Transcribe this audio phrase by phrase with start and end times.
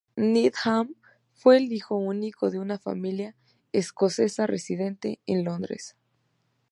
[0.15, 0.95] Needham
[1.35, 3.35] fue el hijo único de una familia
[3.71, 5.95] escocesa residente en Londres.